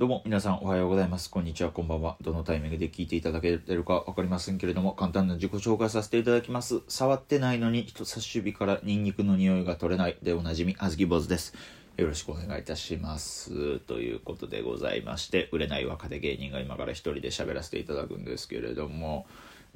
[0.00, 1.28] どうも皆さんおはようございます。
[1.28, 2.16] こんにちは、こんばんは。
[2.22, 6.80] どのタイミングで聞いていただけてるかわかりませんけれども、簡単な自己紹介させていただきます。
[6.88, 11.54] 触ってないのに人差し指からニンニクの匂いが取れないでおなじみ、あずき坊主です。
[11.98, 13.78] よろしくお願いいたします。
[13.80, 19.26] ということでございまして、売れない若手芸人が今から一人で喋らせていただくんですけれども、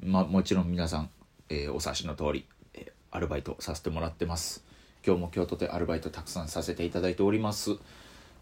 [0.03, 1.09] まあもちろん皆さん、
[1.49, 4.65] えーお察しの通り、えアルバイトさせてもらってます。
[5.05, 7.77] 今日も京都でアルバイトたくさんさせていただいております。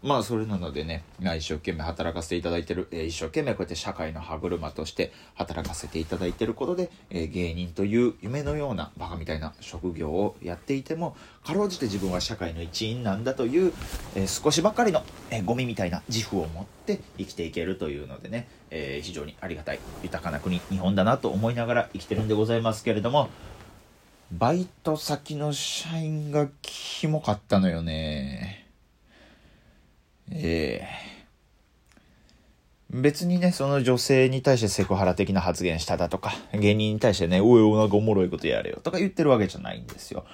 [0.04, 13.72] まあそれなのでね、一生懸命働かせていただいてる、え一生懸命こうやって社会の歯車として働かせていただいてることで、え芸人という夢のようなバカみたいな職業をやっていても、かろうじて自分は社会の一員なんだという、
[14.14, 23.30] え少しばかりの、えゴミみたいな自負を持って生きていけるというのでね、え非常にありがたい、豊かな国、日本だなと思いながら生きてるんでございますけれども、
[24.32, 28.63] バイト先の社員がキモかったのよね。
[30.30, 31.14] ええ
[32.94, 40.24] 別にね、その女性に対してセクハラ的な発言しただとか、芸人に対してね、おいおなんかおもろいことやれよとか言ってるわけじゃないんですよ。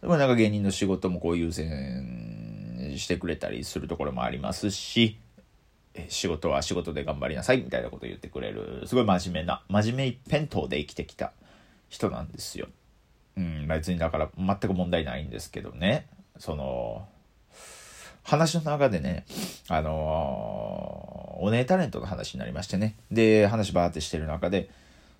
[0.00, 5.18] でもなんか芸人の仕事もこう優先してくれたりするところもありますし、
[6.08, 11.32] 仕事は仕事で頑張りなさいみたいなこと言ってくれる、すごい真面目な、真面目一辺倒で生きてきた
[11.90, 12.68] 人なんですよ。
[13.36, 16.06] うん、別にだから全く問題ないんですけどね。
[16.38, 17.06] その、
[18.30, 19.24] 話の中でね、
[19.68, 22.96] あのーお姉タレントの話になりましてね。
[23.10, 24.68] で、話バーってしてる中で、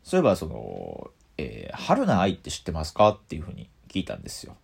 [0.05, 4.55] そういえばその、えー春菜愛って知ってますかっていうふうに聞いたんですよ。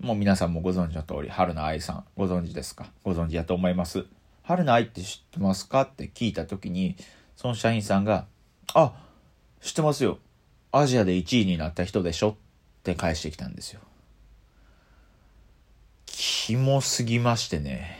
[0.00, 2.86] もう皆さんもご存知の通り、春菜愛さん、ご存知ですか？
[3.02, 4.06] ご存知だと思います。
[4.44, 6.96] 春菜愛って知ってますかって聞いたときに、
[7.36, 8.26] その社員さんが、
[8.72, 8.94] あ、
[9.60, 10.18] 知ってますよ。
[10.72, 12.34] アジアで1位になった人でしょっ
[12.82, 13.80] て返してきたんですよ。
[16.46, 17.96] キモすぎましてね。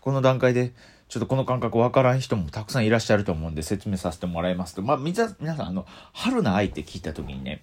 [0.00, 0.72] この段階で、
[1.08, 5.84] ちょっとこの感覚わからん人もたくさんいらっしゃると思うんで説明させてもらいますと、まあ、皆さん、あの、
[6.14, 7.62] 春の愛って聞いた時にね、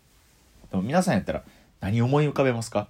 [0.70, 1.42] でも皆さんやったら
[1.80, 2.90] 何思い浮かべますか？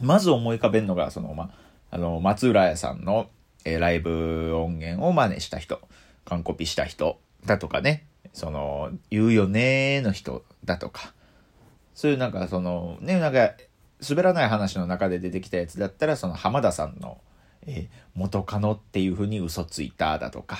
[0.00, 1.52] まず思い浮かべるのが、その、ま、
[1.92, 3.28] あの、松浦屋さんの、
[3.64, 5.80] えーライブ音源を真似した人、
[6.24, 11.14] 完コピした人だとかね、その、言うよねーの人だとか、
[11.94, 13.52] そういうなんかその、ね、なんか、
[14.08, 17.18] 滑らない話の中で出てきたやつだったら、その浜田さんの、
[17.66, 20.58] えー元カノっていう風に嘘ついただとか、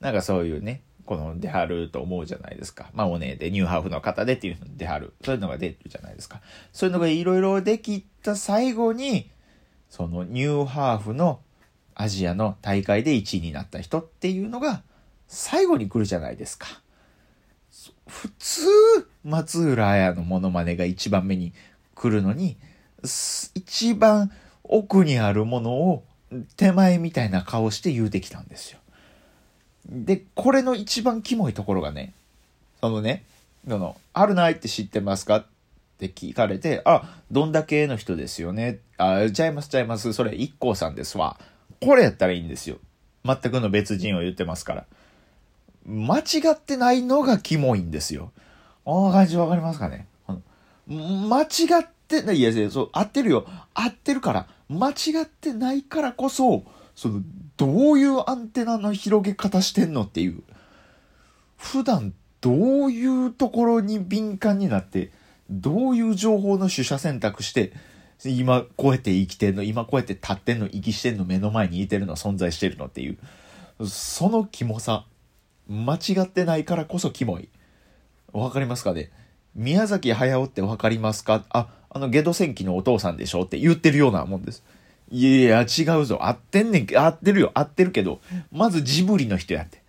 [0.00, 2.90] なんかそういうね、この出はると思うじゃないですか。
[2.94, 5.12] まあおねでニューハーフの方でっていうの出はる。
[5.24, 6.40] そういうのが出るじゃないですか。
[6.72, 9.30] そういうのがいろいろできた最後に、
[9.90, 11.40] そのニューハーフの
[11.94, 14.82] アジアの大会で1位になった人っていうのが
[15.28, 16.66] 最後に来るじゃないですか。
[18.06, 18.66] 普通、
[19.24, 21.52] 松浦綾のモノマネが一番目に
[21.94, 22.56] 来るのに、
[23.02, 24.30] 一番
[24.64, 26.04] 奥にあるものを
[26.56, 28.78] 手前みたいな顔して言うてきたんですよ。
[29.86, 32.14] で、これの一番キモいところがね、
[32.80, 33.24] そのね、
[33.68, 35.46] その、あるないって知ってますかっ
[35.98, 38.78] て聞かれて、あ、どんだけの人ですよね。
[38.96, 40.12] あ、ちゃいますちゃいます。
[40.12, 41.38] それ、一 k さんですわ。
[41.80, 42.78] これやったらいいんですよ。
[43.24, 44.86] 全くの別人を言ってますから。
[45.86, 48.32] 間違ってないのがキモいんですよ。
[48.84, 50.06] あの感じわかりますかね？
[50.88, 51.46] 間違
[51.82, 51.86] っ
[52.20, 53.46] てない、いやいや、そう、合ってるよ。
[53.74, 54.46] 合ってるから。
[54.68, 56.64] 間違ってないからこそ、
[56.94, 57.22] その、
[57.56, 60.42] どういうアンテナの広げ方してんのっていう。
[61.56, 62.52] 普段、ど
[62.86, 65.12] ういうところに敏感になって、
[65.50, 67.72] どういう情報の取捨選択して、
[68.24, 73.18] 今こうやって生きてんの、今こうやって立ってんの、息してんの、目の前にいてるの、存在してるのっていう。
[73.86, 75.06] そのキモさ。
[75.68, 77.48] 間違ってないからこそキモい。
[78.32, 79.10] わかりますかね？
[79.54, 81.44] 宮崎駿ってわかりますか？
[81.50, 84.64] あ、あの、ゲド戦記のお父さんでしょって言ってるようなもんです。
[85.10, 86.20] いやいや、違うぞ。
[86.22, 87.50] 合ってんねんけ、合ってるよ。
[87.54, 88.20] 合ってるけど、
[88.50, 89.82] まずジブリの人やって。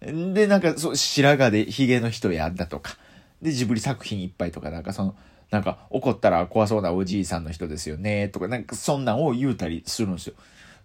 [0.00, 2.96] で、なんか、そう、白髪でヒゲの人やんだとか。
[3.42, 5.16] で、ジブリ作品いっぱいとか、なんかその、
[5.50, 10.34] なんか、怒ったら怖そうなおじいさんの人ですよね、とか、なんか、そんなんを言うたりするんですよ。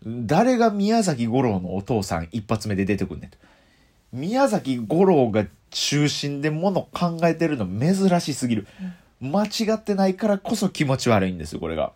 [0.06, 3.38] 誰が宮崎五郎のお父さん一発目で出てくんねんと。
[4.12, 8.68] 宮崎五郎が中心でもの考えてるの珍しすぎる。
[9.22, 11.94] 間違ってないからこそ気持ち悪いんですよ、これが。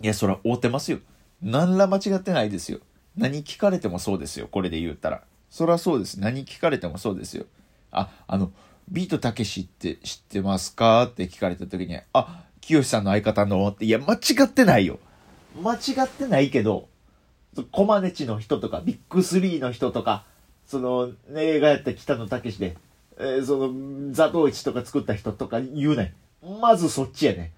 [0.00, 0.98] いや、そら、合うてますよ。
[1.42, 2.80] 何ら間違ってないですよ。
[3.16, 5.22] 何聞かれてもそうですよ、これで言ったら。
[5.50, 6.20] そらそうです。
[6.20, 7.46] 何聞かれてもそうですよ。
[7.90, 8.52] あ、あの、
[8.88, 11.04] ビートたけしって知ってますか？
[11.04, 14.98] って聞かれた時に、あ、清さんの相方のって、いや、間違ってないよ。
[15.62, 16.88] 間違ってないけど、
[17.72, 20.24] コマネチの人とか、ビッグスリーの人とか、
[20.66, 22.76] その、ね、映画やった北野武で、
[23.18, 26.60] えーその、ザトウイチとか作った人とか言うねん。
[26.60, 27.52] まずそっちやね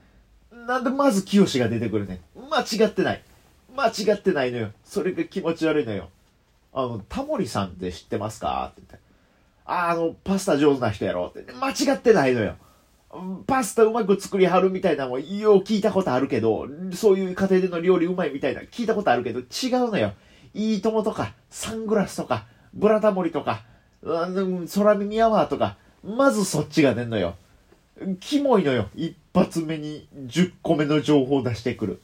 [0.55, 0.67] ん。
[0.67, 2.21] なんでまず清が出てくるねん。
[2.51, 3.23] 間違ってない。
[3.77, 4.73] 間違ってないのよ。
[4.85, 6.09] それが気持ち悪いのよ。
[6.73, 8.73] あの、タモリさんって知ってますか？
[8.73, 9.07] って言って。
[9.65, 11.27] あ、あの、パスタ上手な人やろ？
[11.27, 11.53] って。
[11.53, 12.57] 間違ってないのよ。
[13.47, 20.13] パスタうまく作りはるみたいなのも、よう聞いたことあるけど、そういう家庭での料理うまいみたいな聞いたことあるけど、違うのよ。
[20.55, 23.63] いい友とか、サングラスとか、ブラタモリとか、
[24.03, 27.35] 空耳アワーとか、まずそっちが出んのよ。
[28.21, 28.89] キモいのよ。
[28.95, 32.01] 一発目に10個目の情報を出してくる。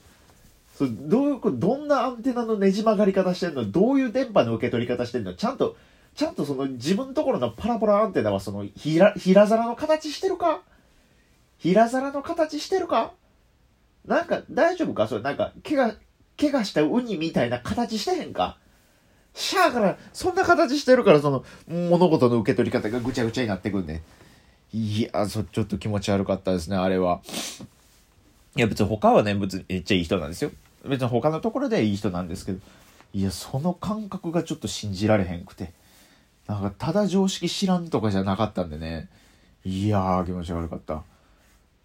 [0.76, 3.70] そどういう、どんなアンテナのねじ曲がり方してんの？
[3.70, 5.34] どういう電波の受け取り方してんの？
[5.34, 5.76] ちゃんと、
[6.16, 10.62] ちゃんとその自分のところのパラパラアンテナはその平、平皿の形してるか？
[11.58, 13.12] 平皿の形してるか？
[14.04, 15.06] なんか大丈夫か？
[15.06, 15.94] それなんか怪我、
[16.36, 18.58] 怪我したウニみたいな形してへんか？
[19.34, 24.02] しゃあから、そんな形してるからその物事の受け取り方がぐちゃぐちゃになってくんね
[24.72, 27.20] いや、そ、ちょっと気持ち悪かったですね、あれは。
[28.56, 30.50] いや別に他はね、別にめっちゃいい人なんですよ。
[30.84, 32.58] 別に他のところでいい人なんですけど、
[33.12, 35.72] いや、その感覚がちょっと信じられへんくて。
[36.46, 39.08] なんか、ただ常識知らんとかじゃなかったんでね。
[39.64, 41.02] いやー、気持ち悪かった。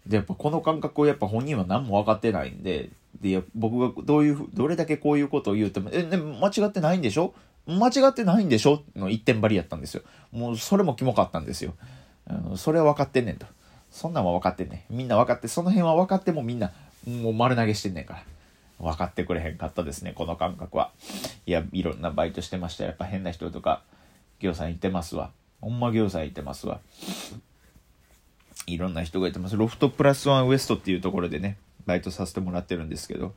[0.06, 7.34] で、やっぱこの感覚をやっぱ本人は何も分かってないんで、で、僕がどういう、どれだけこういうことを言うても、え、ね、間違ってないんでしょ？
[7.66, 8.82] 間違ってないんでしょ？
[8.96, 10.02] の一点張りやったんですよ。
[10.32, 11.74] もうそれもキモかったんですよ。
[12.56, 13.46] それは分かってんねんと。
[13.90, 14.96] そんなんは分かってんねん。
[14.96, 16.72] みんな分かって、その辺は分かってもみんな、
[17.06, 18.22] もう丸投げしてんねんから。
[18.78, 20.90] 分かってくれへんかったですね、この感覚は。
[21.44, 23.82] いや、いろんなバイトしてましたやっぱ変な人とか、
[24.38, 25.32] 業さんいてますわ。
[25.60, 26.80] ほんま業さんいてますわ。
[28.66, 29.56] いろんな人がいてます。
[29.56, 33.34] ロフトプラスワンウエストっていうところでね、バイトさせてもらってるんですけど、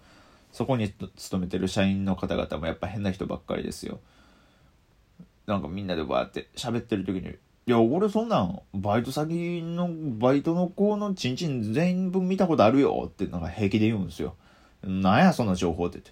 [0.52, 4.00] そこに勤めてる社員の方々もやっぱ変な人ばっかりですよ。
[5.48, 7.36] なんかみんなでバーって喋ってる時に、
[7.66, 14.36] いや、俺そんなん、バイト先の、バイトの子のチンチン全部見たことあるよってなんか平気で言うんですよ。
[14.84, 16.12] なんやその情報って言って。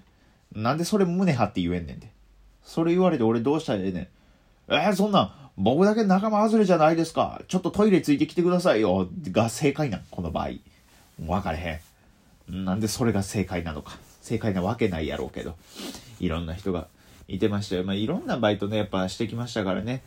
[0.60, 2.10] なんでそれ胸張って言えんねんて。
[2.64, 4.08] それ言われて俺どうしたらええねん。
[4.70, 5.32] えー、そんなん、
[5.64, 7.42] 僕だけ仲間外れじゃないですか。
[7.48, 9.08] ちょっとトイレついてきてくださいよ。
[9.32, 10.50] が正解なん、この場合。
[11.20, 11.82] 分かれ
[12.50, 12.66] へん。
[12.66, 14.00] なんでそれが正解なのか。
[14.22, 15.56] 正解なわけないやろうけど。
[16.20, 16.88] いろんな人が
[17.28, 17.84] いてましたよ。
[17.84, 20.02] まあ、いろんなバイトね、やっぱしてきましたからね。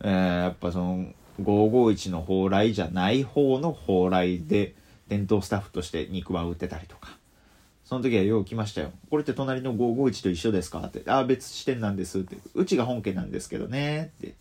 [0.00, 1.06] えー、やっぱその、
[1.42, 4.74] 551の蓬莱じゃない方の蓬莱で、
[5.06, 7.16] 伝統スタッフとして肉まん売ってたりとか。
[7.84, 8.90] その時はよう来ましたよ。
[9.10, 11.08] これって隣の551と一緒ですかって。
[11.08, 12.36] ああ、別支店なんですって。
[12.54, 14.12] うちが本家なんですけどね。
[14.18, 14.34] って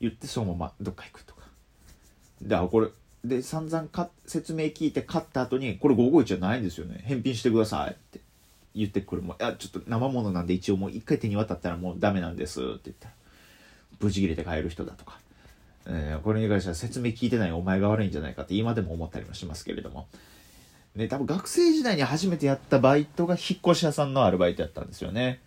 [0.00, 1.42] 言ってそのままどっか行くとか。
[2.42, 2.88] で、あ、これ、
[3.24, 7.02] で、散々か説明聞いて買った後に、これ551じゃないんですよね。
[7.04, 8.20] 返品してくださいって
[8.74, 9.22] 言ってくる。
[9.22, 13.14] もいや、ちょっと生物なんで一応もう一回手に渡ったらもうダメなんですって言ったら、
[13.98, 15.18] ブチ切れて買える人だとか。
[15.88, 20.08] えー、これに関しては説明聞いてないお前が悪いんじゃないかって今でも思ったりもしますけれども。
[20.96, 25.40] ね、多分学生時代に初めてやったバイトが引っ越し屋さんのアルバイトやったんですよね。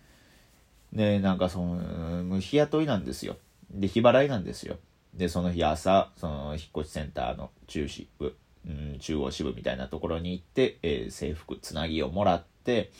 [0.92, 3.36] ね、なんかその、日雇いなんですよ。
[3.70, 4.76] で、日払いなんですよ。
[5.14, 8.36] で、その日朝、その引っ越しセンターの中支部、
[8.66, 12.90] うん、中央支部みたいなところに行って、えー、制服、つなぎをもらって、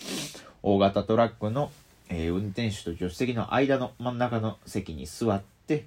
[0.62, 1.70] 大型トラックの、
[2.08, 5.84] えー、運転手と助手席の間の真ん中の席に座って、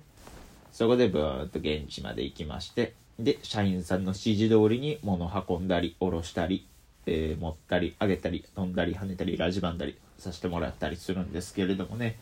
[0.72, 6.68] そこでブーっと現地まで行きまして、で、社員さんの指示通りに物運んだり、下ろしたり、
[7.06, 12.18] えー、持ったり、上げたり、飛んだり、跳ねたり、ラジバンだりさせてもらったりするんですけれどもね。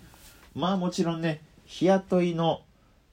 [0.53, 1.41] まあもちろんね、
[1.71, 2.63] 日雇いの、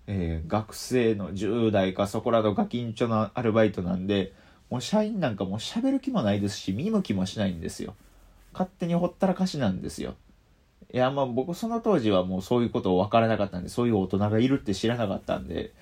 [0.08, 4.32] えー、学生の10代かそこらのガキンチョのアルバイトなんで、
[4.68, 7.94] もう社員なんかもう喋る気もないですし、見向きもしないんですよ。
[8.52, 10.16] 勝手にほったらかしなんですよ。
[10.92, 15.72] いや、まあ僕その当時はもうそういうことを分からなかったんで、そういう大人がいるって知らなかったんで、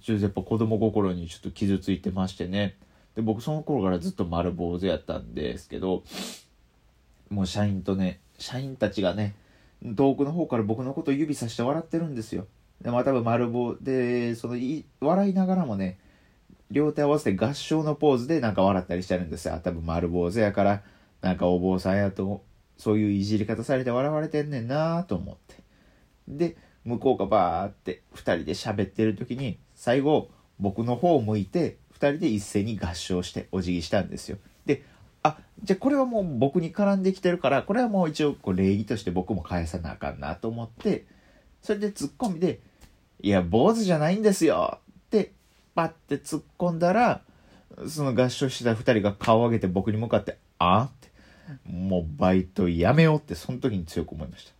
[0.00, 2.76] ちょっとやっぱ子供心にちょっと傷ついてましてね。
[3.16, 6.04] で、僕その頃からずっと丸坊主やったんですけど、
[7.28, 9.34] もう社員とね、社員たちがね、
[9.82, 12.46] 遠くの方から僕のことを指さして笑ってるんですよ。
[12.80, 15.98] で、まあ多分丸坊で、そのい、笑いながらもね、
[16.70, 19.60] 両手合わせて合唱のポーズでなんか笑ったりしてるんですよ。
[19.62, 20.82] 多分丸坊主やから、
[21.20, 22.42] なんかお坊さんやと、
[22.76, 25.62] そういういじり方されて笑われてんねんなと思って。
[26.26, 34.38] で、向こうがバーって2人で喋ってる時に最後僕の方を向いて2人で一斉に合唱してお辞儀したんですよ。
[34.66, 34.82] で
[35.24, 41.06] あじゃあこれはもう僕に絡んできてるからこれはもう一応こう礼儀として僕も返さなあかんなと思って
[41.62, 42.60] それでツッコミで
[43.20, 44.78] 「いや坊主じゃないんですよ」
[45.08, 45.32] って
[45.74, 47.22] パッて突っ込んだら
[47.88, 51.10] その合唱してた2人が顔を上げて僕に向かって「あん?」って
[51.66, 54.54] もうバイトやめようってその時に強く思いました。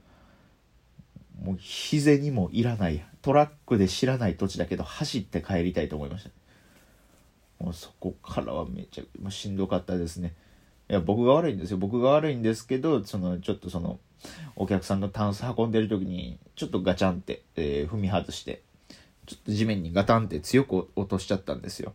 [1.44, 6.30] もう日銭もいらないトラックで知らない土地だけど走って帰りたいと思いました
[7.62, 10.34] もうそこからはめちゃもうしんどかったですね
[10.90, 11.78] いや僕が悪いんですよ。
[11.78, 13.98] 僕が悪いんですけどそのちょっとその
[14.56, 18.62] お客さんのタンス運んでる時にちょっとガチャンって、えー、踏み外して
[19.26, 21.94] ちょっと地面にガタンって強く落としちゃったんですよ。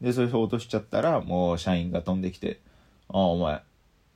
[0.00, 2.60] でそれを落としちゃったらもう社員が飛んできて
[3.08, 3.62] 「あお前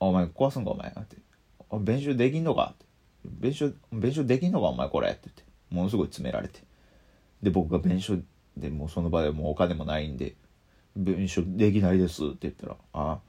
[0.00, 1.16] お前壊すんかお前」って
[1.80, 2.84] 「弁償できんのか?」って
[3.24, 4.66] 「弁償弁償できんのか？
[4.68, 6.60] お前これ」って言ってものすごい詰められて。
[7.42, 8.20] で僕が弁償
[8.56, 10.34] でもうその場でもうお金もないんで
[10.96, 13.20] 「弁償できないです」って言ったら「ああ、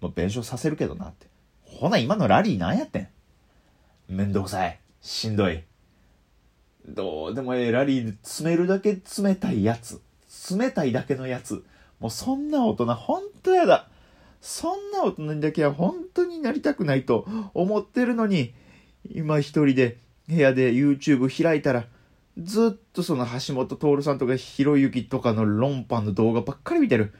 [0.00, 1.26] まあ、弁償させるけどな」って。
[1.64, 3.08] ほな今のラリー何やってん。
[4.08, 4.78] めんどくさい。
[5.00, 5.62] しんどい。
[6.86, 10.00] どうでもええラリーで詰めるだけ冷たいやつ。
[10.50, 11.64] 冷たいだけのやつ。
[12.00, 13.88] もうそんな大人ほんとやだ。
[14.40, 18.54] そんな大人にだけは本当になりたくないと思ってるのに
[19.08, 21.84] 今一人で部屋で YouTube 開いたら
[22.38, 27.12] ずっとその橋本徹さんとかひろゆきとかの論破の動画ばっかり見てる。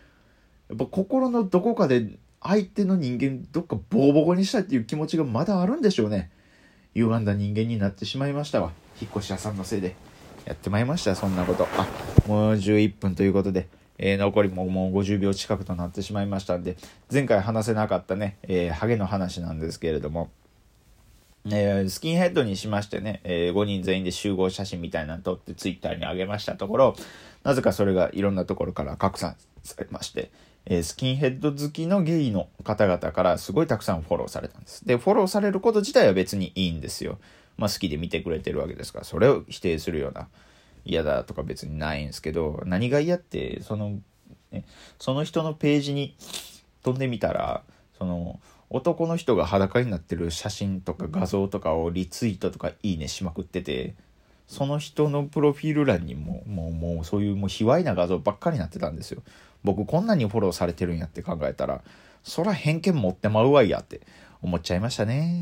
[0.70, 2.06] やっぱ心のどこかで
[2.42, 6.30] 相手の人間どっかボコボコにしたいっていう気持ちがまだあるんでしょうね。
[6.94, 8.73] 歪んだ人間になってしまいましたわ。
[9.00, 9.94] 引っ越し屋さんのせいで。
[10.47, 11.68] やってまいりましたそんなこと。
[11.76, 11.87] あ
[12.26, 13.68] もう11分ということで。
[14.02, 16.78] えー、残りももう50秒近くとなってしまいましたんで、
[17.12, 20.30] 前回話せなかったね、えー、ハゲの話なんですけれども、
[21.44, 26.97] えー、スキンヘッドにしましてね、えー、5人全員で集合写真みたいなの撮ってツイッターに上げましたところ、
[27.44, 30.31] なぜかそれがいろんなところから拡散されまして、
[30.67, 34.87] え、スキンヘッド好きのゲイの方々からすごいたくさんフォローされたんです。
[34.87, 37.19] で、フォローされること自体は別にいいんですよ。
[37.57, 40.29] まあ好きで見てくれてるわけですから、それを否定するような
[40.85, 43.99] 嫌だとか別にないんですけど、何が嫌って、その、
[44.50, 44.64] ね、
[44.99, 46.14] その人のページに
[46.83, 47.62] 飛んでみたら、
[47.99, 48.40] その、
[48.71, 53.95] 男の人が裸になってる写真とか画像とかをリツイートとかいいねしまくってて、
[54.50, 59.23] その人のプロフィール欄にも、もう、もうそういうもう卑猥な画像ばっかりになってたんですよ。
[59.62, 61.83] 僕こんなにフォローされてるんやって考えたら、
[62.25, 64.00] そら偏見持ってまうわいやって
[64.42, 65.38] 思っちゃいましたね。